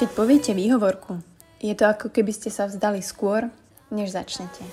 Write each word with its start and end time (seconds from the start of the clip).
Keď 0.00 0.16
poviete 0.16 0.56
výhovorku, 0.56 1.20
je 1.60 1.76
to 1.76 1.84
ako 1.84 2.08
keby 2.08 2.32
ste 2.32 2.48
sa 2.48 2.64
vzdali 2.64 3.04
skôr, 3.04 3.52
než 3.92 4.16
začnete. 4.16 4.64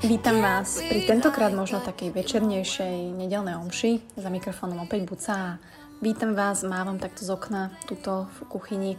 Vítam 0.00 0.36
vás 0.40 0.68
pri 0.88 1.00
tentokrát 1.04 1.52
možno 1.52 1.84
takej 1.84 2.16
večernejšej 2.16 3.12
nedelnej 3.12 3.60
omši. 3.60 4.16
Za 4.16 4.32
mikrofónom 4.32 4.80
opäť 4.88 5.04
Buca 5.04 5.60
Vítam 6.04 6.36
vás, 6.36 6.60
mávam 6.60 7.00
takto 7.00 7.24
z 7.24 7.32
okna, 7.32 7.72
tuto 7.88 8.28
v 8.28 8.38
kuchyni. 8.52 8.92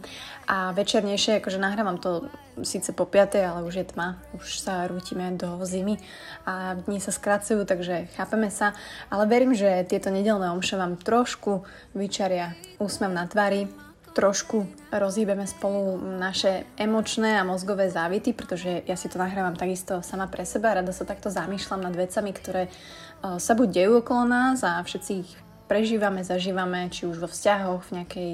A 0.50 0.74
večernejšie, 0.74 1.38
akože 1.38 1.62
nahrávam 1.62 2.02
to 2.02 2.34
síce 2.66 2.90
po 2.98 3.06
5, 3.06 3.46
ale 3.46 3.62
už 3.62 3.78
je 3.78 3.86
tma, 3.94 4.18
už 4.34 4.58
sa 4.58 4.90
rútime 4.90 5.30
do 5.38 5.62
zimy 5.62 6.02
a 6.50 6.74
dni 6.74 6.98
sa 6.98 7.14
skracujú, 7.14 7.62
takže 7.62 8.10
chápeme 8.18 8.50
sa, 8.50 8.74
ale 9.14 9.30
verím, 9.30 9.54
že 9.54 9.86
tieto 9.86 10.10
nedelné 10.10 10.50
omše 10.50 10.82
vám 10.82 10.98
trošku 10.98 11.62
vyčaria 11.94 12.58
úsmev 12.82 13.14
na 13.14 13.30
tvári, 13.30 13.70
trošku 14.18 14.66
rozhýbeme 14.90 15.46
spolu 15.46 16.02
naše 16.18 16.66
emočné 16.74 17.38
a 17.38 17.46
mozgové 17.46 17.86
závity, 17.86 18.34
pretože 18.34 18.82
ja 18.90 18.98
si 18.98 19.14
to 19.14 19.22
nahrávam 19.22 19.54
takisto 19.54 20.02
sama 20.02 20.26
pre 20.26 20.42
seba, 20.42 20.74
rada 20.74 20.90
sa 20.90 21.06
takto 21.06 21.30
zamýšľam 21.30 21.86
nad 21.86 21.94
vecami, 21.94 22.34
ktoré 22.34 22.66
eh, 22.66 23.38
sa 23.38 23.54
buď 23.54 23.68
dejú 23.70 23.92
okolo 24.02 24.26
nás 24.26 24.66
a 24.66 24.82
všetci 24.82 25.14
ich 25.22 25.45
prežívame, 25.66 26.22
zažívame, 26.22 26.90
či 26.94 27.06
už 27.10 27.22
vo 27.22 27.30
vzťahoch, 27.30 27.90
v 27.90 27.94
nejakej 28.02 28.32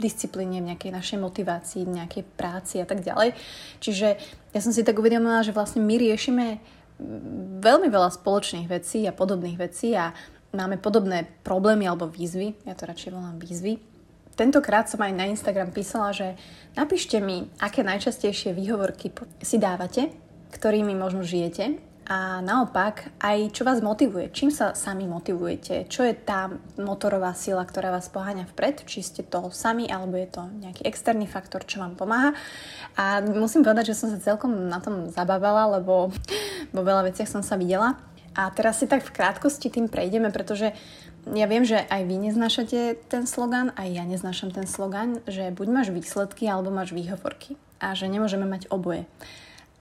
disciplíne, 0.00 0.64
v 0.64 0.72
nejakej 0.72 0.92
našej 0.96 1.18
motivácii, 1.20 1.84
v 1.84 1.96
nejakej 2.00 2.24
práci 2.34 2.80
a 2.80 2.88
tak 2.88 3.04
ďalej. 3.04 3.36
Čiže 3.84 4.08
ja 4.56 4.60
som 4.64 4.72
si 4.72 4.80
tak 4.80 4.96
uvedomila, 4.96 5.44
že 5.44 5.52
vlastne 5.52 5.84
my 5.84 5.94
riešime 6.00 6.46
veľmi 7.60 7.88
veľa 7.88 8.10
spoločných 8.16 8.68
vecí 8.68 9.04
a 9.04 9.12
podobných 9.12 9.56
vecí 9.60 9.92
a 9.92 10.12
máme 10.56 10.80
podobné 10.80 11.28
problémy 11.44 11.88
alebo 11.88 12.08
výzvy, 12.08 12.64
ja 12.64 12.76
to 12.76 12.88
radšej 12.88 13.12
volám 13.12 13.36
výzvy. 13.40 13.80
Tentokrát 14.36 14.88
som 14.88 15.04
aj 15.04 15.12
na 15.12 15.28
Instagram 15.28 15.68
písala, 15.68 16.16
že 16.16 16.32
napíšte 16.72 17.20
mi, 17.20 17.44
aké 17.60 17.84
najčastejšie 17.84 18.56
výhovorky 18.56 19.12
si 19.44 19.60
dávate, 19.60 20.08
ktorými 20.56 20.96
možno 20.96 21.20
žijete 21.20 21.89
a 22.10 22.42
naopak 22.42 23.14
aj 23.22 23.54
čo 23.54 23.62
vás 23.62 23.78
motivuje, 23.78 24.34
čím 24.34 24.50
sa 24.50 24.74
sami 24.74 25.06
motivujete, 25.06 25.86
čo 25.86 26.02
je 26.02 26.18
tá 26.18 26.50
motorová 26.74 27.30
sila, 27.38 27.62
ktorá 27.62 27.94
vás 27.94 28.10
poháňa 28.10 28.50
vpred, 28.50 28.82
či 28.82 29.06
ste 29.06 29.22
to 29.22 29.54
sami 29.54 29.86
alebo 29.86 30.18
je 30.18 30.26
to 30.26 30.42
nejaký 30.58 30.82
externý 30.90 31.30
faktor, 31.30 31.62
čo 31.62 31.78
vám 31.78 31.94
pomáha. 31.94 32.34
A 32.98 33.22
musím 33.22 33.62
povedať, 33.62 33.94
že 33.94 33.98
som 34.02 34.10
sa 34.10 34.18
celkom 34.18 34.66
na 34.66 34.82
tom 34.82 35.06
zabávala, 35.14 35.78
lebo 35.78 36.10
vo 36.74 36.82
veľa 36.82 37.14
veciach 37.14 37.30
som 37.30 37.46
sa 37.46 37.54
videla. 37.54 37.94
A 38.34 38.50
teraz 38.50 38.82
si 38.82 38.90
tak 38.90 39.06
v 39.06 39.14
krátkosti 39.14 39.70
tým 39.70 39.86
prejdeme, 39.86 40.34
pretože 40.34 40.74
ja 41.30 41.46
viem, 41.46 41.62
že 41.62 41.78
aj 41.78 42.10
vy 42.10 42.26
neznášate 42.26 43.06
ten 43.06 43.22
slogan, 43.30 43.70
aj 43.78 43.86
ja 43.86 44.02
neznášam 44.02 44.50
ten 44.50 44.66
slogan, 44.66 45.22
že 45.30 45.54
buď 45.54 45.66
máš 45.70 45.88
výsledky, 45.94 46.50
alebo 46.50 46.74
máš 46.74 46.90
výhovorky. 46.90 47.54
A 47.78 47.94
že 47.94 48.10
nemôžeme 48.10 48.50
mať 48.50 48.66
oboje. 48.66 49.06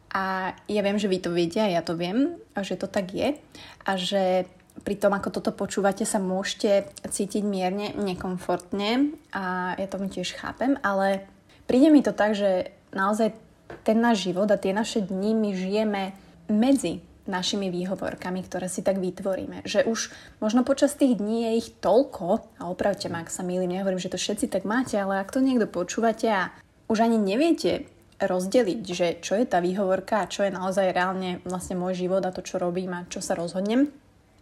A 0.09 0.57
ja 0.65 0.81
viem, 0.81 0.97
že 0.97 1.11
vy 1.11 1.21
to 1.21 1.29
viete 1.29 1.61
a 1.61 1.69
ja 1.69 1.85
to 1.85 1.93
viem, 1.93 2.41
že 2.57 2.75
to 2.75 2.89
tak 2.89 3.13
je 3.13 3.37
a 3.85 3.91
že 3.93 4.49
pri 4.81 4.95
tom, 4.95 5.11
ako 5.11 5.29
toto 5.29 5.51
počúvate, 5.51 6.07
sa 6.07 6.17
môžete 6.23 6.87
cítiť 7.03 7.43
mierne 7.43 7.93
nekomfortne 7.99 9.13
a 9.35 9.75
ja 9.75 9.87
tomu 9.91 10.07
tiež 10.07 10.39
chápem, 10.39 10.79
ale 10.81 11.27
príde 11.67 11.91
mi 11.91 11.99
to 11.99 12.15
tak, 12.15 12.33
že 12.33 12.71
naozaj 12.95 13.35
ten 13.83 14.01
náš 14.01 14.25
život 14.25 14.49
a 14.49 14.57
tie 14.57 14.73
naše 14.73 15.05
dni 15.05 15.35
my 15.35 15.49
žijeme 15.53 16.03
medzi 16.49 17.05
našimi 17.29 17.69
výhovorkami, 17.69 18.41
ktoré 18.41 18.65
si 18.65 18.81
tak 18.81 18.97
vytvoríme. 18.97 19.61
Že 19.61 19.85
už 19.85 20.09
možno 20.41 20.65
počas 20.65 20.97
tých 20.97 21.21
dní 21.21 21.45
je 21.45 21.51
ich 21.61 21.69
toľko, 21.77 22.57
a 22.57 22.65
opravte 22.65 23.05
ma, 23.05 23.21
ak 23.21 23.29
sa 23.29 23.45
milím, 23.45 23.77
nehovorím, 23.77 24.01
že 24.01 24.09
to 24.09 24.17
všetci 24.17 24.49
tak 24.49 24.65
máte, 24.65 24.97
ale 24.97 25.21
ak 25.21 25.29
to 25.29 25.37
niekto 25.37 25.69
počúvate 25.69 26.25
a 26.25 26.49
už 26.89 27.05
ani 27.05 27.21
neviete, 27.21 27.85
rozdeliť, 28.19 28.83
že 28.83 29.07
čo 29.23 29.39
je 29.39 29.47
tá 29.47 29.63
výhovorka 29.63 30.23
a 30.23 30.29
čo 30.29 30.43
je 30.43 30.51
naozaj 30.51 30.91
reálne 30.91 31.39
vlastne 31.47 31.79
môj 31.79 32.07
život 32.07 32.23
a 32.27 32.35
to, 32.35 32.43
čo 32.43 32.59
robím 32.59 32.91
a 32.91 33.07
čo 33.07 33.23
sa 33.23 33.35
rozhodnem, 33.35 33.87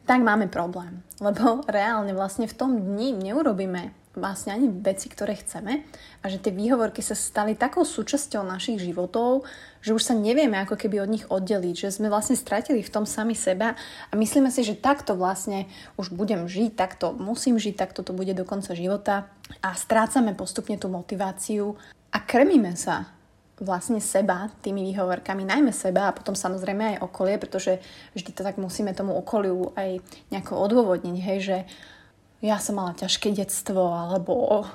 tak 0.08 0.24
máme 0.24 0.48
problém. 0.50 1.04
Lebo 1.22 1.62
reálne 1.70 2.16
vlastne 2.18 2.50
v 2.50 2.58
tom 2.58 2.72
dni 2.80 3.14
neurobíme 3.14 3.94
vlastne 4.18 4.58
ani 4.58 4.66
veci, 4.66 5.14
ktoré 5.14 5.38
chceme 5.38 5.86
a 6.22 6.26
že 6.26 6.42
tie 6.42 6.50
výhovorky 6.50 7.06
sa 7.06 7.14
stali 7.14 7.54
takou 7.54 7.86
súčasťou 7.86 8.42
našich 8.42 8.82
životov, 8.82 9.46
že 9.86 9.94
už 9.94 10.02
sa 10.02 10.18
nevieme 10.18 10.58
ako 10.58 10.74
keby 10.74 11.06
od 11.06 11.14
nich 11.14 11.26
oddeliť, 11.30 11.86
že 11.86 11.94
sme 11.94 12.10
vlastne 12.10 12.34
stratili 12.34 12.82
v 12.82 12.90
tom 12.90 13.06
sami 13.06 13.38
seba 13.38 13.78
a 14.10 14.14
myslíme 14.18 14.50
si, 14.50 14.66
že 14.66 14.74
takto 14.74 15.14
vlastne 15.14 15.70
už 16.02 16.18
budem 16.18 16.50
žiť, 16.50 16.74
takto 16.74 17.14
musím 17.14 17.62
žiť, 17.62 17.78
takto 17.78 18.02
to 18.02 18.18
bude 18.18 18.34
do 18.34 18.42
konca 18.42 18.74
života 18.74 19.30
a 19.62 19.78
strácame 19.78 20.34
postupne 20.34 20.82
tú 20.82 20.90
motiváciu 20.90 21.78
a 22.10 22.18
krmíme 22.18 22.74
sa 22.74 23.17
vlastne 23.57 23.97
seba 23.97 24.53
tými 24.62 24.85
výhovorkami, 24.94 25.41
najmä 25.41 25.73
seba 25.73 26.09
a 26.09 26.16
potom 26.16 26.38
samozrejme 26.38 26.97
aj 26.97 27.01
okolie, 27.01 27.41
pretože 27.41 27.81
vždy 28.13 28.31
to 28.34 28.41
tak 28.45 28.62
musíme 28.62 28.94
tomu 28.94 29.18
okoliu 29.18 29.73
aj 29.73 29.97
nejako 30.29 30.53
odôvodniť, 30.62 31.18
hej, 31.18 31.40
že 31.41 31.57
ja 32.45 32.62
som 32.62 32.78
mala 32.78 32.94
ťažké 32.94 33.34
detstvo, 33.34 33.97
alebo 33.97 34.66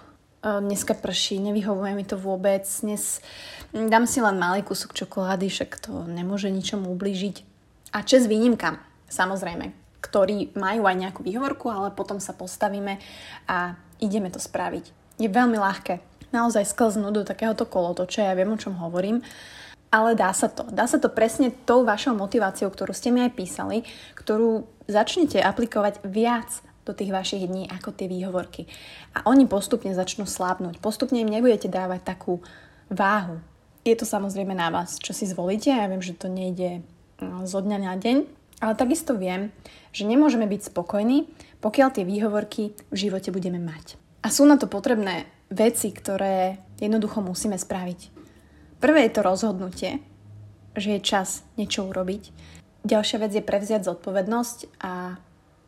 dneska 0.43 0.99
prší, 0.99 1.39
nevyhovuje 1.39 1.95
mi 1.95 2.03
to 2.03 2.19
vôbec, 2.19 2.67
dnes 2.83 3.23
dám 3.71 4.11
si 4.11 4.19
len 4.19 4.35
malý 4.35 4.67
kúsok 4.67 4.91
čokolády, 4.99 5.47
však 5.47 5.79
to 5.79 6.03
nemôže 6.11 6.51
ničomu 6.51 6.91
ublížiť. 6.91 7.47
A 7.95 8.03
čes 8.03 8.27
výnimkám, 8.27 8.83
samozrejme, 9.07 9.71
ktorí 10.03 10.59
majú 10.59 10.91
aj 10.91 10.97
nejakú 10.99 11.23
výhovorku, 11.23 11.71
ale 11.71 11.95
potom 11.95 12.19
sa 12.19 12.35
postavíme 12.35 12.99
a 13.47 13.79
ideme 14.03 14.27
to 14.35 14.43
spraviť. 14.43 14.91
Je 15.23 15.31
veľmi 15.31 15.55
ľahké 15.55 16.03
naozaj 16.33 16.69
sklznúť 16.69 17.13
do 17.13 17.23
takéhoto 17.29 17.69
kolotoča, 17.69 18.29
ja 18.29 18.35
viem, 18.35 18.51
o 18.51 18.61
čom 18.61 18.77
hovorím, 18.81 19.21
ale 19.93 20.17
dá 20.17 20.33
sa 20.33 20.49
to. 20.49 20.65
Dá 20.73 20.89
sa 20.89 20.97
to 20.97 21.13
presne 21.13 21.53
tou 21.53 21.85
vašou 21.85 22.17
motiváciou, 22.17 22.73
ktorú 22.73 22.97
ste 22.97 23.13
mi 23.13 23.21
aj 23.21 23.37
písali, 23.37 23.85
ktorú 24.17 24.65
začnete 24.89 25.37
aplikovať 25.39 26.01
viac 26.09 26.49
do 26.83 26.97
tých 26.97 27.15
vašich 27.15 27.47
dní 27.47 27.71
ako 27.71 27.95
tie 27.95 28.11
výhovorky. 28.11 28.67
A 29.15 29.29
oni 29.29 29.47
postupne 29.47 29.95
začnú 29.95 30.27
slábnuť. 30.27 30.83
Postupne 30.83 31.21
im 31.23 31.31
nebudete 31.31 31.71
dávať 31.71 32.03
takú 32.03 32.43
váhu. 32.91 33.39
Je 33.87 33.95
to 33.95 34.09
samozrejme 34.09 34.55
na 34.57 34.73
vás, 34.73 34.99
čo 34.99 35.15
si 35.15 35.29
zvolíte. 35.29 35.71
Ja 35.71 35.87
viem, 35.87 36.03
že 36.03 36.17
to 36.17 36.27
nejde 36.27 36.83
no, 37.23 37.47
zo 37.47 37.63
dňa 37.63 37.79
na 37.83 37.95
deň, 37.95 38.17
ale 38.63 38.79
takisto 38.79 39.15
viem, 39.15 39.51
že 39.91 40.07
nemôžeme 40.07 40.47
byť 40.47 40.71
spokojní, 40.71 41.27
pokiaľ 41.63 41.89
tie 41.95 42.05
výhovorky 42.07 42.75
v 42.91 42.97
živote 42.97 43.35
budeme 43.35 43.59
mať. 43.59 43.99
A 44.23 44.31
sú 44.31 44.47
na 44.47 44.55
to 44.55 44.71
potrebné 44.71 45.27
veci, 45.53 45.93
ktoré 45.93 46.59
jednoducho 46.81 47.21
musíme 47.21 47.61
spraviť. 47.61 48.11
Prvé 48.83 49.07
je 49.07 49.13
to 49.15 49.23
rozhodnutie, 49.23 49.91
že 50.75 50.99
je 50.99 51.01
čas 51.05 51.47
niečo 51.55 51.87
urobiť. 51.87 52.33
Ďalšia 52.83 53.23
vec 53.23 53.33
je 53.37 53.45
prevziať 53.45 53.87
zodpovednosť 53.87 54.83
a 54.83 55.21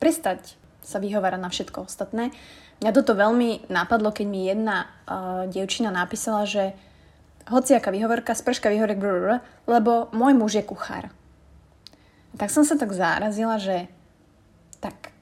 prestať 0.02 0.58
sa 0.82 0.98
vyhovárať 0.98 1.40
na 1.40 1.50
všetko 1.52 1.86
ostatné. 1.86 2.34
Mňa 2.82 2.90
toto 2.90 3.14
veľmi 3.14 3.70
napadlo, 3.70 4.10
keď 4.10 4.26
mi 4.26 4.50
jedna 4.50 4.84
uh, 4.84 5.46
dievčina 5.46 5.94
napísala, 5.94 6.42
že 6.44 6.74
hociaká 7.46 7.94
výhovorka, 7.94 8.34
sprška 8.34 8.72
výhovorek, 8.72 8.98
brr, 8.98 9.40
lebo 9.70 10.10
môj 10.10 10.32
muž 10.34 10.58
je 10.58 10.64
kuchár. 10.66 11.12
Tak 12.34 12.50
som 12.50 12.66
sa 12.66 12.74
tak 12.74 12.90
zárazila, 12.90 13.62
že 13.62 13.86
tak 14.82 15.14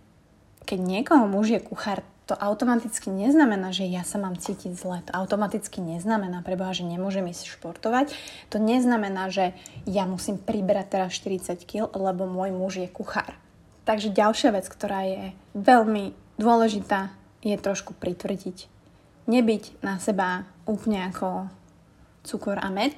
keď 0.64 0.78
niekoho 0.80 1.28
muž 1.28 1.52
je 1.52 1.60
kuchár, 1.60 2.00
to 2.32 2.40
automaticky 2.40 3.12
neznamená, 3.12 3.76
že 3.76 3.84
ja 3.84 4.08
sa 4.08 4.16
mám 4.16 4.40
cítiť 4.40 4.72
zle. 4.72 5.04
To 5.04 5.12
automaticky 5.12 5.84
neznamená 5.84 6.40
preboha, 6.40 6.72
že 6.72 6.88
nemôžem 6.88 7.28
ísť 7.28 7.60
športovať. 7.60 8.16
To 8.48 8.56
neznamená, 8.56 9.28
že 9.28 9.52
ja 9.84 10.08
musím 10.08 10.40
pribrať 10.40 10.86
teraz 10.88 11.12
40 11.20 11.60
kg, 11.68 11.92
lebo 11.92 12.24
môj 12.24 12.56
muž 12.56 12.80
je 12.80 12.88
kuchár. 12.88 13.36
Takže 13.84 14.16
ďalšia 14.16 14.56
vec, 14.56 14.64
ktorá 14.64 15.04
je 15.04 15.36
veľmi 15.52 16.16
dôležitá, 16.40 17.12
je 17.44 17.52
trošku 17.60 17.92
pritvrdiť. 18.00 18.72
Nebyť 19.28 19.84
na 19.84 20.00
seba 20.00 20.48
úplne 20.64 21.12
ako 21.12 21.52
cukor 22.24 22.56
a 22.56 22.72
med 22.72 22.96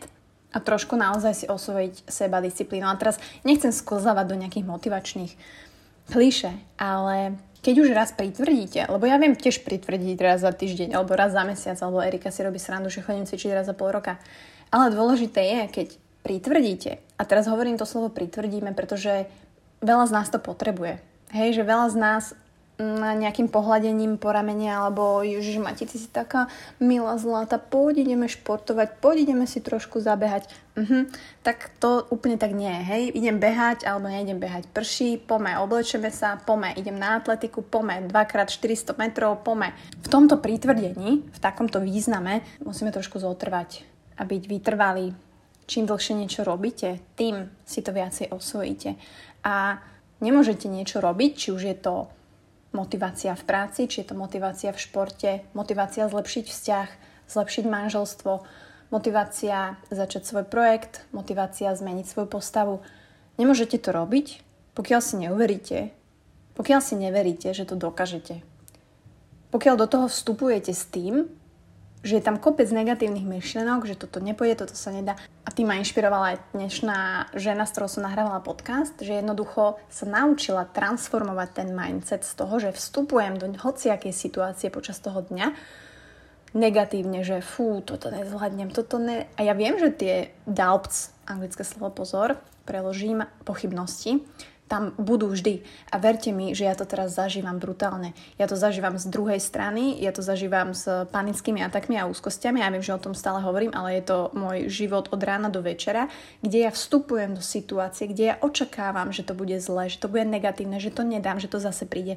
a 0.55 0.63
trošku 0.63 0.95
naozaj 0.95 1.35
si 1.35 1.47
osvojiť 1.51 2.07
seba 2.07 2.39
disciplínu. 2.39 2.87
A 2.87 2.95
teraz 2.95 3.19
nechcem 3.43 3.75
sklzávať 3.75 4.31
do 4.31 4.39
nejakých 4.39 4.71
motivačných 4.71 5.33
kliše, 6.07 6.55
ale 6.79 7.35
keď 7.65 7.75
už 7.81 7.97
raz 7.97 8.13
pritvrdíte, 8.13 8.85
lebo 8.93 9.09
ja 9.09 9.17
viem 9.17 9.33
tiež 9.33 9.65
pritvrdiť 9.65 10.21
raz 10.21 10.45
za 10.45 10.53
týždeň, 10.53 10.93
alebo 10.93 11.17
raz 11.17 11.33
za 11.33 11.49
mesiac, 11.49 11.81
alebo 11.81 12.05
Erika 12.05 12.29
si 12.29 12.45
robí 12.45 12.61
srandu, 12.61 12.93
že 12.93 13.01
chodím 13.01 13.25
cvičiť 13.25 13.57
raz 13.57 13.65
za 13.65 13.73
pol 13.73 13.89
roka. 13.89 14.21
Ale 14.69 14.93
dôležité 14.93 15.41
je, 15.41 15.63
keď 15.73 15.89
pritvrdíte, 16.21 17.01
a 17.17 17.23
teraz 17.25 17.49
hovorím 17.49 17.81
to 17.81 17.89
slovo 17.89 18.13
pritvrdíme, 18.13 18.77
pretože 18.77 19.25
veľa 19.81 20.05
z 20.05 20.13
nás 20.13 20.29
to 20.29 20.37
potrebuje. 20.37 21.01
Hej, 21.33 21.57
že 21.57 21.63
veľa 21.65 21.87
z 21.89 21.97
nás 21.97 22.25
nejakým 23.01 23.49
pohľadením 23.49 24.21
po 24.21 24.31
ramene 24.31 24.69
alebo 24.69 25.25
Ježiš 25.25 25.59
Mati, 25.61 25.89
si 25.89 26.07
taká 26.11 26.47
milá 26.79 27.17
zlata, 27.17 27.57
poď 27.57 28.05
ideme 28.05 28.29
športovať, 28.29 29.01
poď 29.01 29.17
ideme 29.29 29.45
si 29.49 29.65
trošku 29.65 30.01
zabehať. 30.05 30.47
Uh-huh. 30.75 31.07
Tak 31.47 31.71
to 31.79 32.03
úplne 32.11 32.35
tak 32.35 32.51
nie 32.51 32.71
hej. 32.71 33.15
Idem 33.15 33.39
behať 33.39 33.87
alebo 33.87 34.11
neidem 34.11 34.43
behať. 34.43 34.67
Prší, 34.75 35.23
pome, 35.23 35.55
oblečeme 35.63 36.11
sa, 36.11 36.35
pome, 36.37 36.75
idem 36.75 36.99
na 36.99 37.23
atletiku, 37.23 37.63
pome, 37.63 38.11
2x400 38.11 38.99
metrov, 38.99 39.41
pome. 39.47 39.71
V 40.03 40.09
tomto 40.11 40.43
prítvrdení, 40.43 41.23
v 41.25 41.39
takomto 41.39 41.79
význame 41.79 42.43
musíme 42.63 42.91
trošku 42.91 43.23
zotrvať 43.23 43.87
a 44.19 44.27
byť 44.27 44.43
vytrvalí. 44.51 45.15
Čím 45.65 45.89
dlhšie 45.89 46.15
niečo 46.19 46.45
robíte, 46.45 47.01
tým 47.17 47.49
si 47.65 47.81
to 47.81 47.95
viacej 47.95 48.29
osvojíte. 48.35 49.01
A 49.47 49.81
nemôžete 50.21 50.69
niečo 50.69 51.01
robiť, 51.01 51.31
či 51.37 51.49
už 51.53 51.63
je 51.65 51.77
to 51.79 52.09
motivácia 52.75 53.33
v 53.39 53.47
práci, 53.47 53.87
či 53.87 54.03
je 54.03 54.11
to 54.11 54.19
motivácia 54.19 54.75
v 54.75 54.83
športe, 54.83 55.31
motivácia 55.55 56.11
zlepšiť 56.11 56.45
vzťah, 56.51 56.89
zlepšiť 57.31 57.65
manželstvo, 57.65 58.43
motivácia 58.91 59.79
začať 59.89 60.23
svoj 60.27 60.45
projekt, 60.45 61.07
motivácia 61.15 61.71
zmeniť 61.73 62.05
svoju 62.05 62.29
postavu. 62.29 62.83
Nemôžete 63.39 63.79
to 63.79 63.95
robiť, 63.95 64.43
pokiaľ 64.75 65.01
si 65.01 65.15
neuveríte, 65.23 65.79
pokiaľ 66.59 66.81
si 66.83 66.95
neveríte, 66.99 67.55
že 67.55 67.65
to 67.65 67.79
dokážete. 67.79 68.43
Pokiaľ 69.55 69.75
do 69.79 69.87
toho 69.87 70.07
vstupujete 70.11 70.75
s 70.75 70.85
tým, 70.91 71.31
že 72.05 72.21
je 72.21 72.23
tam 72.23 72.37
kopec 72.37 72.69
negatívnych 72.69 73.25
myšlenok, 73.25 73.89
že 73.89 73.97
toto 73.97 74.21
nepôjde, 74.21 74.69
toto 74.69 74.77
sa 74.77 74.93
nedá. 74.93 75.17
A 75.43 75.49
tým 75.49 75.73
ma 75.73 75.81
inšpirovala 75.81 76.37
aj 76.37 76.39
dnešná 76.53 76.99
žena, 77.33 77.65
s 77.65 77.73
ktorou 77.73 77.89
som 77.89 78.05
nahrávala 78.05 78.45
podcast, 78.45 78.93
že 79.01 79.25
jednoducho 79.25 79.81
sa 79.89 80.05
naučila 80.05 80.69
transformovať 80.69 81.65
ten 81.65 81.69
mindset 81.73 82.29
z 82.29 82.33
toho, 82.37 82.61
že 82.61 82.77
vstupujem 82.77 83.41
do 83.41 83.49
hociakej 83.57 84.13
situácie 84.13 84.69
počas 84.69 85.01
toho 85.01 85.25
dňa 85.25 85.57
negatívne, 86.55 87.27
že 87.27 87.43
fú, 87.43 87.83
toto 87.83 88.15
nezvládnem, 88.15 88.71
toto 88.71 89.03
ne... 89.03 89.27
A 89.35 89.43
ja 89.43 89.53
viem, 89.59 89.75
že 89.75 89.91
tie 89.91 90.15
doubts, 90.47 91.11
anglické 91.27 91.67
slovo 91.67 91.91
pozor, 91.91 92.39
preložím 92.63 93.27
pochybnosti, 93.43 94.23
tam 94.65 94.97
budú 94.97 95.29
vždy. 95.29 95.61
A 95.93 96.01
verte 96.01 96.33
mi, 96.33 96.57
že 96.57 96.65
ja 96.65 96.73
to 96.73 96.89
teraz 96.89 97.13
zažívam 97.13 97.61
brutálne. 97.61 98.17
Ja 98.41 98.49
to 98.49 98.57
zažívam 98.57 98.97
z 98.97 99.13
druhej 99.13 99.37
strany, 99.37 100.01
ja 100.01 100.09
to 100.09 100.25
zažívam 100.25 100.73
s 100.73 100.89
panickými 101.13 101.61
atakmi 101.61 102.01
a 102.01 102.09
úzkostiami. 102.09 102.65
Ja 102.65 102.73
viem, 102.73 102.81
že 102.81 102.97
o 102.97 103.03
tom 103.03 103.13
stále 103.13 103.45
hovorím, 103.45 103.77
ale 103.77 104.01
je 104.01 104.09
to 104.09 104.19
môj 104.33 104.73
život 104.73 105.13
od 105.13 105.21
rána 105.21 105.53
do 105.53 105.61
večera, 105.61 106.09
kde 106.41 106.65
ja 106.65 106.71
vstupujem 106.73 107.37
do 107.37 107.45
situácie, 107.45 108.09
kde 108.09 108.25
ja 108.35 108.41
očakávam, 108.41 109.13
že 109.13 109.23
to 109.23 109.37
bude 109.37 109.55
zlé, 109.61 109.93
že 109.93 110.01
to 110.01 110.09
bude 110.09 110.25
negatívne, 110.25 110.81
že 110.81 110.91
to 110.91 111.05
nedám, 111.05 111.37
že 111.37 111.53
to 111.53 111.61
zase 111.61 111.85
príde. 111.85 112.17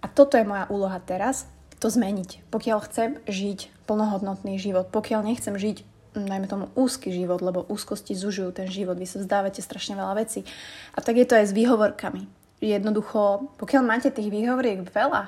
A 0.00 0.08
toto 0.08 0.40
je 0.40 0.48
moja 0.48 0.64
úloha 0.72 1.00
teraz, 1.04 1.48
to 1.84 1.92
zmeniť. 1.92 2.48
Pokiaľ 2.48 2.78
chcem 2.88 3.10
žiť 3.28 3.84
plnohodnotný 3.84 4.56
život, 4.56 4.88
pokiaľ 4.88 5.20
nechcem 5.28 5.52
žiť 5.52 5.84
najmä 6.14 6.46
tomu 6.46 6.70
úzky 6.78 7.10
život, 7.10 7.42
lebo 7.42 7.66
úzkosti 7.66 8.14
zužujú 8.14 8.54
ten 8.54 8.70
život, 8.70 8.94
vy 8.94 9.06
sa 9.06 9.18
vzdávate 9.20 9.60
strašne 9.60 9.98
veľa 9.98 10.14
vecí. 10.22 10.46
A 10.94 11.02
tak 11.02 11.18
je 11.18 11.26
to 11.26 11.34
aj 11.34 11.50
s 11.50 11.56
výhovorkami. 11.56 12.30
Jednoducho, 12.62 13.50
pokiaľ 13.58 13.82
máte 13.82 14.08
tých 14.14 14.30
výhovoriek 14.30 14.86
veľa 14.88 15.22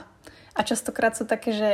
a 0.56 0.60
častokrát 0.62 1.18
sú 1.18 1.28
také, 1.28 1.52
že 1.52 1.70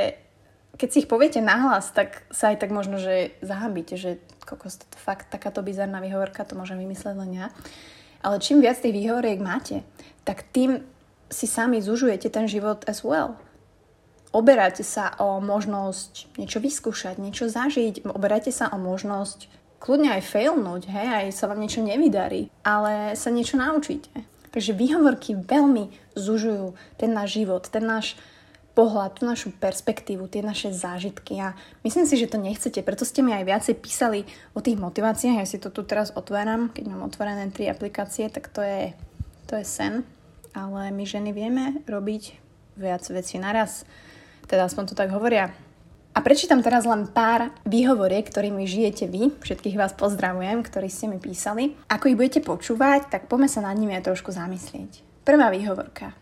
keď 0.81 0.89
si 0.89 1.01
ich 1.05 1.11
poviete 1.11 1.45
nahlas, 1.45 1.93
tak 1.93 2.25
sa 2.33 2.51
aj 2.51 2.65
tak 2.65 2.73
možno, 2.73 2.97
že 2.97 3.37
zahambíte, 3.45 4.01
že 4.01 4.19
kokos, 4.43 4.81
to 4.81 4.99
fakt 4.99 5.29
takáto 5.29 5.61
bizarná 5.61 6.01
výhovorka, 6.01 6.49
to 6.49 6.57
môžem 6.57 6.81
vymysleť 6.81 7.15
len 7.15 7.31
ja. 7.37 7.47
Ale 8.25 8.41
čím 8.41 8.65
viac 8.65 8.81
tých 8.81 8.97
výhovoriek 8.97 9.39
máte, 9.39 9.85
tak 10.25 10.43
tým 10.51 10.81
si 11.29 11.45
sami 11.45 11.85
zužujete 11.85 12.33
ten 12.33 12.49
život 12.49 12.83
as 12.89 13.05
well 13.05 13.37
oberáte 14.33 14.83
sa 14.83 15.13
o 15.21 15.39
možnosť 15.39 16.37
niečo 16.41 16.59
vyskúšať, 16.59 17.21
niečo 17.21 17.53
zažiť, 17.53 18.09
oberáte 18.09 18.51
sa 18.51 18.73
o 18.73 18.81
možnosť 18.81 19.47
kľudne 19.79 20.17
aj 20.17 20.23
failnúť, 20.25 20.89
hej, 20.89 21.09
aj 21.11 21.27
sa 21.37 21.51
vám 21.51 21.61
niečo 21.61 21.85
nevydarí, 21.85 22.49
ale 22.65 23.13
sa 23.19 23.29
niečo 23.29 23.61
naučíte. 23.61 24.11
Takže 24.53 24.77
výhovorky 24.77 25.37
veľmi 25.37 26.17
zužujú 26.17 26.77
ten 27.01 27.11
náš 27.13 27.41
život, 27.41 27.67
ten 27.69 27.85
náš 27.85 28.17
pohľad, 28.73 29.21
tú 29.21 29.29
našu 29.29 29.53
perspektívu, 29.53 30.29
tie 30.33 30.41
naše 30.41 30.73
zážitky 30.73 31.37
a 31.41 31.53
myslím 31.85 32.09
si, 32.09 32.17
že 32.17 32.29
to 32.29 32.41
nechcete, 32.41 32.81
preto 32.81 33.05
ste 33.05 33.21
mi 33.21 33.37
aj 33.37 33.45
viacej 33.45 33.75
písali 33.77 34.25
o 34.57 34.65
tých 34.65 34.81
motiváciách, 34.81 35.45
ja 35.45 35.49
si 35.49 35.61
to 35.61 35.69
tu 35.69 35.85
teraz 35.85 36.13
otváram, 36.17 36.73
keď 36.73 36.89
mám 36.89 37.05
otvorené 37.05 37.53
tri 37.53 37.69
aplikácie, 37.69 38.33
tak 38.33 38.49
to 38.49 38.65
je, 38.65 38.97
to 39.45 39.61
je 39.61 39.65
sen, 39.65 40.09
ale 40.57 40.89
my 40.89 41.05
ženy 41.05 41.37
vieme 41.37 41.85
robiť 41.85 42.41
viac 42.81 43.05
vecí 43.13 43.37
naraz. 43.37 43.85
Teda 44.47 44.69
aspoň 44.69 44.93
to 44.93 44.95
tak 44.99 45.11
hovoria. 45.11 45.55
A 46.13 46.21
prečítam 46.21 46.61
teraz 46.61 46.85
len 46.85 47.09
pár 47.09 47.49
výhovoriek, 47.65 48.29
ktorými 48.29 48.69
žijete 48.69 49.09
vy. 49.09 49.33
Všetkých 49.41 49.81
vás 49.81 49.97
pozdravujem, 49.97 50.61
ktorí 50.61 50.93
ste 50.93 51.09
mi 51.09 51.17
písali. 51.17 51.73
Ako 51.89 52.13
ich 52.13 52.19
budete 52.21 52.45
počúvať, 52.45 53.09
tak 53.09 53.33
poďme 53.33 53.49
sa 53.49 53.65
nad 53.65 53.73
nimi 53.81 53.97
aj 53.97 54.13
trošku 54.13 54.29
zamyslieť. 54.29 55.01
Prvá 55.25 55.49
výhovorka. 55.49 56.13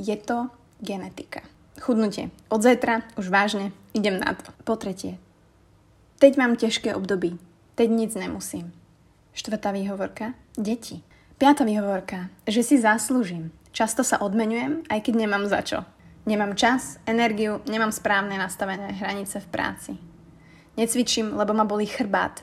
Je 0.00 0.16
to 0.16 0.48
genetika. 0.80 1.44
Chudnutie. 1.76 2.32
Od 2.48 2.64
zajtra 2.64 3.04
už 3.20 3.28
vážne 3.28 3.76
idem 3.92 4.16
na 4.16 4.32
to. 4.32 4.48
Po 4.64 4.80
tretie. 4.80 5.20
Teď 6.24 6.40
mám 6.40 6.56
ťažké 6.56 6.96
období. 6.96 7.36
Teď 7.76 7.88
nic 7.90 8.10
nemusím. 8.16 8.72
Štvrtá 9.36 9.76
výhovorka. 9.76 10.32
Deti. 10.56 11.04
Piatá 11.36 11.68
výhovorka. 11.68 12.32
Že 12.48 12.62
si 12.62 12.76
zaslúžim. 12.80 13.52
Často 13.74 14.06
sa 14.06 14.22
odmenujem, 14.22 14.86
aj 14.86 15.02
keď 15.02 15.14
nemám 15.26 15.44
za 15.50 15.60
čo. 15.66 15.78
Nemám 16.24 16.56
čas, 16.56 16.96
energiu, 17.04 17.60
nemám 17.68 17.92
správne 17.92 18.40
nastavené 18.40 18.96
hranice 18.96 19.40
v 19.44 19.46
práci. 19.52 19.92
Necvičím, 20.72 21.36
lebo 21.36 21.52
ma 21.52 21.68
bolí 21.68 21.84
chrbát. 21.84 22.40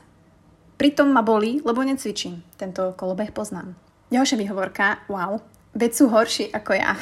Pritom 0.78 1.10
ma 1.10 1.22
bolí, 1.22 1.58
lebo 1.66 1.82
necvičím. 1.82 2.46
Tento 2.54 2.94
kolobeh 2.94 3.34
poznám. 3.34 3.74
Ďalšia 4.14 4.38
výhovorka, 4.38 5.02
wow, 5.10 5.42
veď 5.74 5.90
sú 5.98 6.04
horší 6.14 6.54
ako 6.54 6.78
ja. 6.78 6.94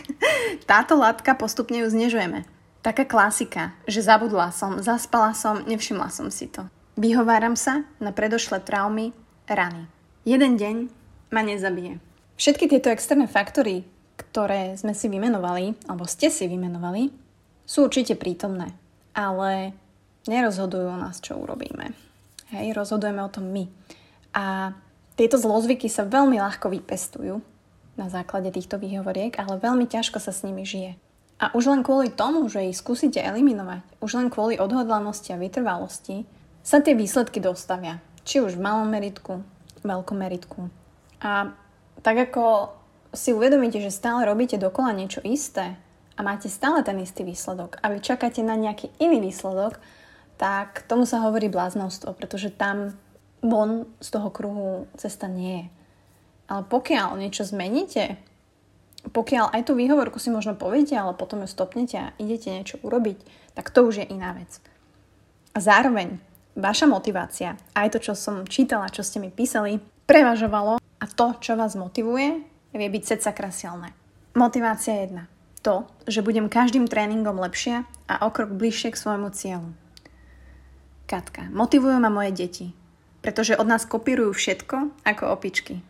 Táto 0.70 0.98
látka 0.98 1.38
postupne 1.38 1.78
ju 1.82 1.86
znežujeme. 1.86 2.42
Taká 2.82 3.06
klasika, 3.06 3.78
že 3.86 4.02
zabudla 4.02 4.50
som, 4.50 4.82
zaspala 4.82 5.34
som, 5.38 5.62
nevšimla 5.70 6.10
som 6.10 6.30
si 6.34 6.50
to. 6.50 6.66
Vyhováram 6.98 7.54
sa 7.54 7.86
na 8.02 8.10
predošlé 8.10 8.58
traumy, 8.66 9.14
rany. 9.46 9.86
Jeden 10.26 10.58
deň 10.58 10.76
ma 11.30 11.46
nezabije. 11.46 12.02
Všetky 12.38 12.66
tieto 12.66 12.90
externé 12.90 13.30
faktory 13.30 13.86
ktoré 14.18 14.74
sme 14.74 14.92
si 14.98 15.06
vymenovali, 15.06 15.78
alebo 15.86 16.04
ste 16.10 16.28
si 16.28 16.50
vymenovali, 16.50 17.14
sú 17.62 17.86
určite 17.86 18.18
prítomné, 18.18 18.74
ale 19.14 19.70
nerozhodujú 20.26 20.88
o 20.90 20.98
nás, 20.98 21.22
čo 21.22 21.38
urobíme. 21.38 21.94
Hej, 22.50 22.74
rozhodujeme 22.74 23.22
o 23.22 23.30
tom 23.30 23.46
my. 23.52 23.64
A 24.34 24.74
tieto 25.14 25.38
zlozvyky 25.38 25.86
sa 25.86 26.08
veľmi 26.08 26.40
ľahko 26.40 26.72
vypestujú 26.72 27.38
na 27.98 28.06
základe 28.08 28.50
týchto 28.54 28.78
výhovoriek, 28.78 29.36
ale 29.38 29.60
veľmi 29.60 29.86
ťažko 29.86 30.18
sa 30.18 30.32
s 30.34 30.42
nimi 30.42 30.62
žije. 30.64 30.96
A 31.38 31.54
už 31.54 31.70
len 31.70 31.86
kvôli 31.86 32.10
tomu, 32.10 32.46
že 32.50 32.66
ich 32.66 32.78
skúsite 32.78 33.22
eliminovať, 33.22 33.82
už 34.02 34.10
len 34.18 34.28
kvôli 34.30 34.58
odhodlanosti 34.58 35.30
a 35.30 35.38
vytrvalosti, 35.38 36.26
sa 36.66 36.82
tie 36.82 36.98
výsledky 36.98 37.38
dostavia. 37.38 38.02
Či 38.26 38.42
už 38.42 38.58
v 38.58 38.64
malom 38.64 38.90
meritku, 38.90 39.42
veľkom 39.86 40.18
meritku. 40.18 40.66
A 41.22 41.54
tak 42.02 42.30
ako 42.30 42.74
si 43.12 43.32
uvedomíte, 43.32 43.80
že 43.80 43.94
stále 43.94 44.28
robíte 44.28 44.60
dokola 44.60 44.92
niečo 44.92 45.24
isté 45.24 45.76
a 46.16 46.20
máte 46.20 46.50
stále 46.50 46.84
ten 46.84 46.98
istý 47.00 47.24
výsledok 47.24 47.80
a 47.80 47.88
vy 47.88 48.02
čakáte 48.04 48.44
na 48.44 48.58
nejaký 48.58 48.92
iný 49.00 49.22
výsledok, 49.22 49.80
tak 50.38 50.86
tomu 50.86 51.08
sa 51.08 51.24
hovorí 51.24 51.50
bláznostvo, 51.50 52.14
pretože 52.14 52.54
tam 52.54 52.94
von 53.42 53.86
z 54.02 54.08
toho 54.10 54.28
kruhu 54.30 54.90
cesta 54.98 55.30
nie 55.30 55.62
je. 55.62 55.66
Ale 56.48 56.62
pokiaľ 56.66 57.20
niečo 57.20 57.44
zmeníte, 57.46 58.18
pokiaľ 59.10 59.54
aj 59.54 59.62
tú 59.68 59.72
výhovorku 59.78 60.18
si 60.18 60.28
možno 60.28 60.58
poviete, 60.58 60.98
ale 60.98 61.14
potom 61.14 61.44
ju 61.44 61.48
stopnete 61.48 61.96
a 61.96 62.12
idete 62.18 62.50
niečo 62.50 62.82
urobiť, 62.82 63.18
tak 63.54 63.70
to 63.70 63.86
už 63.86 64.04
je 64.04 64.06
iná 64.10 64.34
vec. 64.34 64.58
A 65.54 65.58
zároveň 65.62 66.18
vaša 66.58 66.90
motivácia, 66.90 67.54
aj 67.78 67.94
to, 67.94 67.98
čo 68.02 68.12
som 68.18 68.42
čítala, 68.44 68.90
čo 68.90 69.06
ste 69.06 69.22
mi 69.22 69.30
písali, 69.30 69.78
prevažovalo 70.06 70.78
a 70.78 71.04
to, 71.06 71.38
čo 71.38 71.54
vás 71.54 71.78
motivuje, 71.78 72.42
vie 72.76 72.88
byť 72.88 73.04
seca 73.04 73.30
krasilné. 73.32 73.94
Motivácia 74.36 75.04
jedna. 75.04 75.24
To, 75.64 75.88
že 76.06 76.22
budem 76.22 76.46
každým 76.46 76.86
tréningom 76.86 77.40
lepšia 77.40 77.88
a 78.06 78.24
o 78.24 78.30
krok 78.30 78.54
bližšie 78.54 78.94
k 78.94 79.00
svojmu 79.00 79.28
cieľu. 79.34 79.72
Katka. 81.08 81.48
Motivujú 81.50 81.96
ma 81.98 82.12
moje 82.12 82.36
deti, 82.36 82.66
pretože 83.24 83.56
od 83.56 83.64
nás 83.64 83.88
kopírujú 83.88 84.36
všetko 84.36 84.92
ako 85.02 85.24
opičky. 85.32 85.80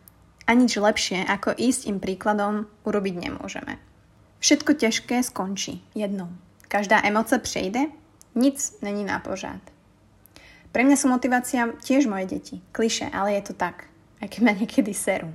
A 0.48 0.56
nič 0.56 0.80
lepšie, 0.80 1.26
ako 1.28 1.52
ísť 1.52 1.90
im 1.90 1.98
príkladom, 2.00 2.70
urobiť 2.88 3.14
nemôžeme. 3.28 3.76
Všetko 4.40 4.78
ťažké 4.78 5.20
skončí 5.26 5.84
jednou. 5.92 6.30
Každá 6.70 7.02
emoce 7.04 7.36
prejde, 7.42 7.90
nic 8.38 8.56
není 8.80 9.04
na 9.04 9.18
požád. 9.18 9.60
Pre 10.72 10.84
mňa 10.84 10.96
sú 10.96 11.10
motivácia 11.10 11.74
tiež 11.82 12.06
moje 12.06 12.38
deti. 12.38 12.56
Kliše, 12.72 13.10
ale 13.10 13.36
je 13.36 13.50
to 13.50 13.54
tak. 13.56 13.90
Keď 14.22 14.40
ma 14.44 14.52
niekedy 14.54 14.94
serú. 14.94 15.32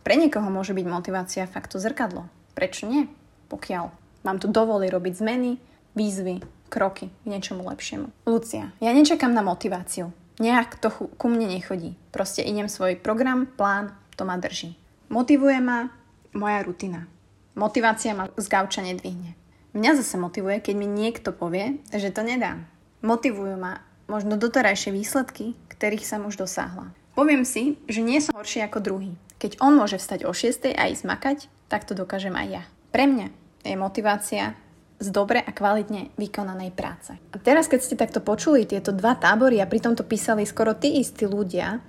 Pre 0.00 0.14
niekoho 0.16 0.48
môže 0.48 0.72
byť 0.72 0.86
motivácia 0.88 1.44
fakt 1.50 1.72
to 1.72 1.78
zrkadlo. 1.82 2.26
Prečo 2.56 2.88
nie? 2.88 3.08
Pokiaľ 3.50 4.00
Vám 4.20 4.36
tu 4.36 4.52
dovolí 4.52 4.92
robiť 4.92 5.16
zmeny, 5.16 5.56
výzvy, 5.96 6.44
kroky 6.68 7.08
k 7.08 7.24
niečomu 7.24 7.64
lepšiemu. 7.64 8.12
Lucia, 8.28 8.68
ja 8.78 8.92
nečakám 8.92 9.32
na 9.32 9.40
motiváciu. 9.40 10.12
Nejak 10.40 10.80
to 10.80 10.92
ku 10.92 11.26
mne 11.28 11.48
nechodí. 11.48 11.96
Proste 12.12 12.44
idem 12.44 12.68
svoj 12.68 13.00
program, 13.00 13.48
plán, 13.48 13.96
to 14.16 14.28
ma 14.28 14.36
drží. 14.36 14.76
Motivuje 15.08 15.60
ma 15.60 15.88
moja 16.36 16.60
rutina. 16.64 17.08
Motivácia 17.56 18.12
ma 18.12 18.28
z 18.36 18.46
gauča 18.46 18.84
nedvihne. 18.84 19.36
Mňa 19.72 20.00
zase 20.00 20.16
motivuje, 20.20 20.60
keď 20.62 20.74
mi 20.76 20.86
niekto 20.88 21.32
povie, 21.32 21.80
že 21.92 22.12
to 22.12 22.24
nedá. 22.24 22.60
Motivujú 23.00 23.56
ma 23.56 23.80
možno 24.06 24.36
doterajšie 24.36 24.92
výsledky, 24.92 25.56
ktorých 25.72 26.04
som 26.04 26.28
už 26.28 26.40
dosáhla. 26.40 26.92
Poviem 27.16 27.44
si, 27.44 27.80
že 27.88 28.04
nie 28.04 28.20
som 28.22 28.36
horší 28.36 28.64
ako 28.64 28.78
druhý. 28.80 29.12
Keď 29.40 29.56
on 29.64 29.72
môže 29.72 29.96
vstať 29.96 30.28
o 30.28 30.36
6 30.36 30.76
a 30.76 30.92
ísť 30.92 31.04
makať, 31.08 31.38
tak 31.72 31.88
to 31.88 31.96
dokážem 31.96 32.36
aj 32.36 32.48
ja. 32.60 32.62
Pre 32.92 33.08
mňa 33.08 33.26
je 33.64 33.76
motivácia 33.80 34.52
z 35.00 35.08
dobre 35.08 35.40
a 35.40 35.48
kvalitne 35.48 36.12
vykonanej 36.20 36.76
práce. 36.76 37.16
A 37.16 37.36
teraz, 37.40 37.64
keď 37.64 37.80
ste 37.80 37.96
takto 37.96 38.20
počuli 38.20 38.68
tieto 38.68 38.92
dva 38.92 39.16
tábory 39.16 39.56
a 39.56 39.70
pritom 39.70 39.96
to 39.96 40.04
písali 40.04 40.44
skoro 40.44 40.76
tí 40.76 41.00
istí 41.00 41.24
ľudia, 41.24 41.80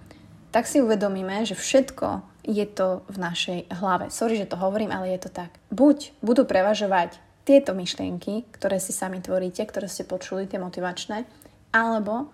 tak 0.55 0.63
si 0.63 0.79
uvedomíme, 0.79 1.43
že 1.43 1.60
všetko 1.60 2.24
je 2.48 2.65
to 2.72 3.03
v 3.12 3.17
našej 3.20 3.60
hlave. 3.84 4.08
Sorry, 4.08 4.39
že 4.39 4.48
to 4.48 4.55
hovorím, 4.55 4.96
ale 4.96 5.12
je 5.12 5.27
to 5.27 5.29
tak. 5.29 5.51
Buď 5.75 6.15
budú 6.24 6.48
prevažovať 6.48 7.20
tieto 7.43 7.75
myšlienky, 7.75 8.48
ktoré 8.55 8.79
si 8.79 8.96
sami 8.96 9.20
tvoríte, 9.20 9.67
ktoré 9.67 9.91
ste 9.91 10.08
počuli, 10.08 10.48
tie 10.48 10.62
motivačné, 10.62 11.27
alebo 11.75 12.31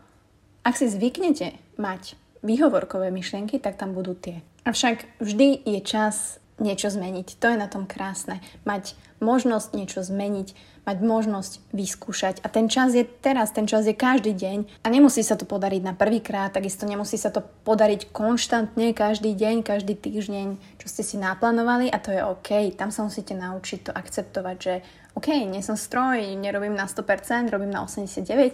ak 0.61 0.77
si 0.77 0.85
zvyknete 0.85 1.57
mať 1.81 2.19
výhovorkové 2.45 3.09
myšlienky, 3.09 3.57
tak 3.57 3.81
tam 3.81 3.97
budú 3.97 4.13
tie. 4.13 4.45
Avšak 4.67 5.23
vždy 5.23 5.63
je 5.63 5.79
čas 5.79 6.43
niečo 6.59 6.91
zmeniť. 6.91 7.39
To 7.39 7.47
je 7.47 7.55
na 7.55 7.71
tom 7.71 7.87
krásne. 7.87 8.43
Mať 8.67 8.99
možnosť 9.23 9.71
niečo 9.71 10.03
zmeniť, 10.03 10.51
mať 10.83 10.97
možnosť 10.99 11.51
vyskúšať. 11.71 12.43
A 12.43 12.51
ten 12.51 12.67
čas 12.67 12.91
je 12.91 13.07
teraz, 13.07 13.55
ten 13.55 13.63
čas 13.63 13.87
je 13.87 13.95
každý 13.95 14.35
deň. 14.35 14.83
A 14.83 14.91
nemusí 14.91 15.23
sa 15.23 15.39
to 15.39 15.47
podariť 15.47 15.87
na 15.87 15.95
prvýkrát, 15.95 16.51
takisto 16.51 16.83
nemusí 16.83 17.15
sa 17.15 17.31
to 17.31 17.47
podariť 17.63 18.11
konštantne 18.11 18.91
každý 18.91 19.39
deň, 19.39 19.63
každý 19.63 19.95
týždeň, 19.95 20.59
čo 20.83 20.87
ste 20.91 21.01
si 21.07 21.15
naplánovali 21.15 21.87
a 21.87 21.97
to 22.03 22.11
je 22.11 22.19
OK. 22.19 22.75
Tam 22.75 22.91
sa 22.91 23.07
musíte 23.07 23.39
naučiť 23.39 23.87
to 23.87 23.91
akceptovať, 23.95 24.55
že 24.59 24.73
OK, 25.15 25.31
nie 25.47 25.63
som 25.63 25.79
stroj, 25.79 26.35
nerobím 26.35 26.75
na 26.75 26.91
100%, 26.91 27.55
robím 27.55 27.71
na 27.71 27.87
89%, 27.87 28.51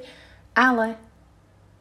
ale 0.53 0.93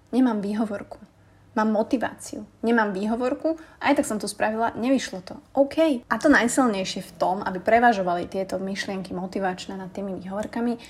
nemám 0.09 0.41
výhovorku 0.41 1.12
mám 1.53 1.69
motiváciu, 1.73 2.49
nemám 2.65 2.97
výhovorku, 2.97 3.61
aj 3.81 4.01
tak 4.01 4.09
som 4.09 4.17
to 4.17 4.29
spravila, 4.29 4.73
nevyšlo 4.77 5.21
to. 5.21 5.35
OK. 5.53 6.05
A 6.09 6.15
to 6.17 6.33
najsilnejšie 6.33 7.05
v 7.05 7.15
tom, 7.21 7.45
aby 7.45 7.61
prevažovali 7.61 8.29
tieto 8.29 8.57
myšlienky 8.57 9.13
motivačné 9.13 9.77
nad 9.77 9.93
tými 9.93 10.17
výhovorkami, 10.17 10.81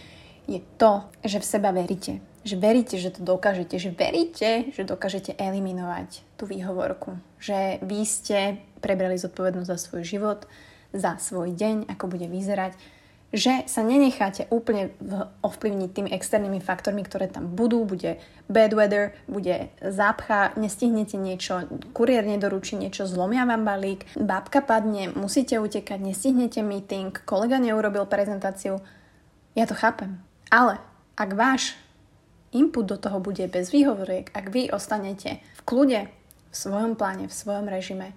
je 0.47 0.59
to, 0.79 1.07
že 1.23 1.39
v 1.39 1.47
seba 1.47 1.71
veríte. 1.71 2.19
Že 2.43 2.57
veríte, 2.59 2.97
že 2.99 3.15
to 3.15 3.23
dokážete. 3.23 3.79
Že 3.79 3.91
veríte, 3.95 4.51
že 4.75 4.83
dokážete 4.83 5.39
eliminovať 5.39 6.27
tú 6.35 6.51
výhovorku. 6.51 7.15
Že 7.39 7.79
vy 7.87 8.01
ste 8.03 8.59
prebrali 8.83 9.15
zodpovednosť 9.15 9.71
za 9.71 9.79
svoj 9.79 10.03
život, 10.03 10.41
za 10.91 11.15
svoj 11.23 11.55
deň, 11.55 11.87
ako 11.87 12.11
bude 12.11 12.27
vyzerať 12.27 12.75
že 13.33 13.65
sa 13.65 13.81
nenecháte 13.81 14.45
úplne 14.53 14.93
ovplyvniť 15.41 15.91
tými 15.91 16.11
externými 16.13 16.61
faktormi, 16.61 17.01
ktoré 17.01 17.33
tam 17.33 17.49
budú, 17.49 17.89
bude 17.89 18.21
bad 18.53 18.77
weather, 18.77 19.17
bude 19.25 19.73
zápcha, 19.81 20.53
nestihnete 20.61 21.17
niečo, 21.17 21.65
kuriér 21.97 22.29
nedoručí 22.29 22.77
niečo, 22.77 23.09
zlomia 23.09 23.49
vám 23.49 23.65
balík, 23.65 24.05
bábka 24.21 24.61
padne, 24.61 25.09
musíte 25.17 25.57
utekať, 25.57 25.97
nestihnete 25.97 26.61
meeting, 26.61 27.17
kolega 27.25 27.57
neurobil 27.57 28.05
prezentáciu. 28.05 28.85
Ja 29.57 29.65
to 29.65 29.73
chápem. 29.73 30.21
Ale 30.53 30.77
ak 31.17 31.33
váš 31.33 31.73
input 32.53 32.85
do 32.85 33.01
toho 33.01 33.17
bude 33.17 33.49
bez 33.49 33.73
výhovoriek, 33.73 34.29
ak 34.37 34.53
vy 34.53 34.69
ostanete 34.69 35.41
v 35.41 35.61
kľude, 35.65 36.01
v 36.53 36.55
svojom 36.55 37.01
pláne, 37.01 37.33
v 37.33 37.33
svojom 37.33 37.65
režime 37.65 38.13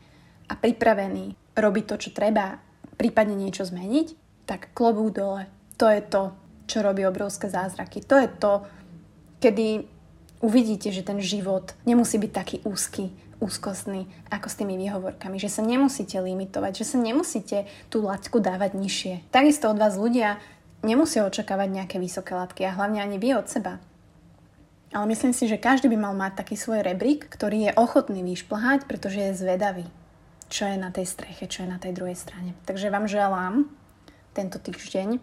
a 0.51 0.59
pripravení 0.59 1.39
robiť 1.55 1.83
to, 1.87 1.95
čo 1.95 2.09
treba, 2.11 2.59
prípadne 2.99 3.39
niečo 3.39 3.63
zmeniť, 3.63 4.24
tak 4.45 4.71
klobúk 4.77 5.13
dole. 5.13 5.49
To 5.77 5.89
je 5.91 6.01
to, 6.01 6.31
čo 6.65 6.81
robí 6.81 7.05
obrovské 7.05 7.49
zázraky. 7.49 8.01
To 8.05 8.15
je 8.17 8.29
to, 8.29 8.53
kedy 9.41 9.85
uvidíte, 10.41 10.93
že 10.93 11.05
ten 11.05 11.21
život 11.21 11.73
nemusí 11.83 12.17
byť 12.17 12.31
taký 12.31 12.57
úzky, 12.63 13.11
úzkostný, 13.43 14.07
ako 14.31 14.47
s 14.47 14.57
tými 14.57 14.79
výhovorkami, 14.79 15.37
že 15.41 15.51
sa 15.51 15.61
nemusíte 15.65 16.15
limitovať, 16.17 16.71
že 16.81 16.85
sa 16.95 16.97
nemusíte 17.01 17.67
tú 17.91 18.05
laťku 18.05 18.39
dávať 18.39 18.79
nižšie. 18.79 19.13
Takisto 19.33 19.67
od 19.67 19.77
vás 19.77 19.99
ľudia 19.99 20.39
nemusia 20.85 21.27
očakávať 21.27 21.69
nejaké 21.73 21.97
vysoké 21.99 22.37
latky 22.37 22.63
a 22.63 22.75
hlavne 22.75 23.01
ani 23.01 23.17
vy 23.19 23.35
od 23.35 23.49
seba. 23.49 23.81
Ale 24.95 25.11
myslím 25.11 25.35
si, 25.35 25.51
že 25.51 25.59
každý 25.59 25.91
by 25.91 25.97
mal 25.99 26.15
mať 26.15 26.39
taký 26.39 26.55
svoj 26.55 26.79
rebrík, 26.79 27.27
ktorý 27.27 27.67
je 27.67 27.71
ochotný 27.75 28.23
vyšplhať, 28.23 28.87
pretože 28.87 29.19
je 29.19 29.33
zvedavý, 29.35 29.83
čo 30.47 30.71
je 30.71 30.77
na 30.79 30.87
tej 30.87 31.03
streche, 31.03 31.51
čo 31.51 31.67
je 31.67 31.69
na 31.69 31.81
tej 31.81 31.91
druhej 31.91 32.15
strane. 32.15 32.55
Takže 32.63 32.87
vám 32.87 33.11
želám, 33.11 33.67
tento 34.35 34.59
týždeň, 34.59 35.17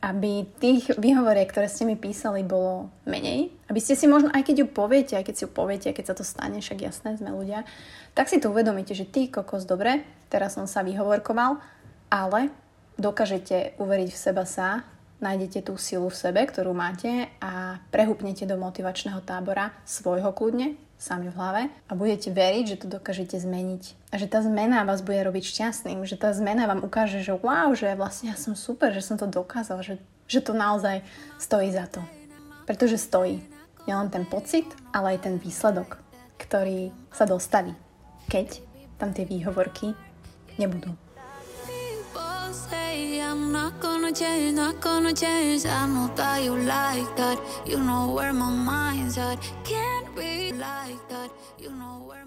aby 0.00 0.48
tých 0.56 0.96
výhovoriek, 0.96 1.48
ktoré 1.52 1.68
ste 1.68 1.84
mi 1.84 1.96
písali, 1.96 2.40
bolo 2.40 2.88
menej. 3.04 3.52
Aby 3.68 3.80
ste 3.84 3.92
si 3.92 4.08
možno, 4.08 4.32
aj 4.32 4.44
keď 4.44 4.64
ju 4.64 4.66
poviete, 4.72 5.12
aj 5.16 5.24
keď 5.28 5.34
si 5.36 5.44
ju 5.44 5.50
poviete, 5.52 5.88
keď 5.92 6.04
sa 6.08 6.14
to 6.16 6.24
stane, 6.24 6.58
však 6.60 6.80
jasné, 6.80 7.20
sme 7.20 7.32
ľudia, 7.32 7.68
tak 8.16 8.32
si 8.32 8.40
to 8.40 8.48
uvedomíte, 8.48 8.96
že 8.96 9.04
ty 9.04 9.28
kokos, 9.28 9.68
dobre, 9.68 10.04
teraz 10.32 10.56
som 10.56 10.64
sa 10.64 10.80
vyhovorkoval, 10.80 11.60
ale 12.08 12.48
dokážete 12.96 13.76
uveriť 13.76 14.08
v 14.12 14.18
seba 14.18 14.48
sa, 14.48 14.88
nájdete 15.20 15.68
tú 15.68 15.80
silu 15.80 16.08
v 16.08 16.16
sebe, 16.16 16.40
ktorú 16.44 16.76
máte 16.76 17.28
a 17.40 17.80
prehúpnete 17.92 18.44
do 18.44 18.56
motivačného 18.60 19.20
tábora 19.24 19.72
svojho 19.88 20.32
kľudne, 20.32 20.76
sami 20.96 21.28
v 21.28 21.36
hlave 21.36 21.62
a 21.88 21.92
budete 21.92 22.32
veriť, 22.32 22.64
že 22.64 22.80
to 22.80 22.86
dokážete 22.88 23.36
zmeniť. 23.36 24.12
A 24.12 24.16
že 24.16 24.26
tá 24.26 24.40
zmena 24.40 24.82
vás 24.88 25.04
bude 25.04 25.20
robiť 25.20 25.44
šťastným, 25.44 26.02
že 26.08 26.16
tá 26.16 26.32
zmena 26.32 26.64
vám 26.64 26.82
ukáže, 26.84 27.20
že 27.20 27.36
wow, 27.36 27.72
že 27.76 27.92
vlastne 27.94 28.32
ja 28.32 28.36
som 28.36 28.56
super, 28.56 28.92
že 28.96 29.04
som 29.04 29.20
to 29.20 29.28
dokázal, 29.28 29.84
že, 29.84 30.00
že 30.24 30.40
to 30.40 30.56
naozaj 30.56 31.04
stojí 31.36 31.68
za 31.72 31.86
to. 31.88 32.00
Pretože 32.64 32.98
stojí. 32.98 33.44
Nielen 33.86 34.10
ten 34.10 34.26
pocit, 34.26 34.66
ale 34.90 35.14
aj 35.14 35.30
ten 35.30 35.34
výsledok, 35.38 36.02
ktorý 36.42 36.90
sa 37.14 37.22
dostaví, 37.22 37.70
keď 38.26 38.58
tam 38.98 39.14
tie 39.14 39.22
výhovorky 39.22 39.94
nebudú. 40.58 41.05
I'm 43.36 43.52
not 43.52 43.80
gonna 43.80 44.12
change, 44.12 44.56
not 44.56 44.80
gonna 44.80 45.12
change. 45.12 45.66
I 45.66 45.86
know 45.86 46.10
that 46.14 46.42
you 46.44 46.56
like 46.56 47.16
that. 47.16 47.38
You 47.66 47.78
know 47.78 48.12
where 48.14 48.32
my 48.32 48.50
mind's 48.50 49.18
at. 49.18 49.38
Can't 49.64 50.14
be 50.14 50.52
like 50.52 51.08
that. 51.08 51.30
You 51.58 51.70
know 51.70 52.04
where 52.06 52.24
my 52.24 52.26